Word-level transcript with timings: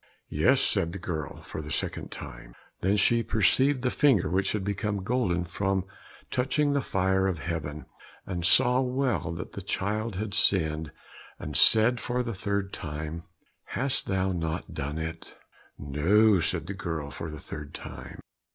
"Yes," 0.31 0.61
said 0.61 0.93
the 0.93 0.97
girl, 0.97 1.43
for 1.43 1.61
the 1.61 1.69
second 1.69 2.09
time. 2.09 2.55
Then 2.79 2.97
she 2.97 3.21
perceived 3.21 3.83
the 3.83 3.91
finger 3.91 4.31
which 4.31 4.53
had 4.53 4.63
become 4.63 5.03
golden 5.03 5.43
from 5.45 5.85
touching 6.31 6.73
the 6.73 6.81
fire 6.81 7.27
of 7.27 7.37
heaven, 7.37 7.85
and 8.25 8.43
saw 8.43 8.81
well 8.81 9.31
that 9.33 9.51
the 9.51 9.61
child 9.61 10.15
had 10.15 10.33
sinned, 10.33 10.91
and 11.37 11.55
said 11.55 11.99
for 11.99 12.23
the 12.23 12.33
third 12.33 12.73
time 12.73 13.25
"Hast 13.77 14.07
thou 14.07 14.31
not 14.31 14.73
done 14.73 14.97
it?" 14.97 15.37
"No," 15.77 16.39
said 16.39 16.65
the 16.65 16.73
girl 16.73 17.11
for 17.11 17.29
the 17.29 17.39
third 17.39 17.75
time. 17.75 18.19